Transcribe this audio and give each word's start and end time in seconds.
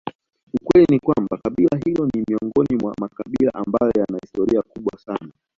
ukweli 0.53 0.85
ni 0.91 0.99
kwamba 0.99 1.37
kabila 1.43 1.77
hili 1.85 2.01
ni 2.01 2.23
miongoni 2.27 2.75
mwa 2.81 2.93
makabila 2.99 3.53
ambayo 3.53 3.91
yana 3.97 4.19
historia 4.21 4.61
kubwa 4.61 4.99
sana 4.99 5.31